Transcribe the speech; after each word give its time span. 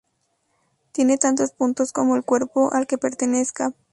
Tiene 0.93 1.19
tantos 1.19 1.51
puntos 1.51 1.93
como 1.93 2.15
el 2.15 2.23
cuerpo 2.23 2.73
al 2.73 2.87
que 2.87 2.97
pertenezca. 2.97 3.75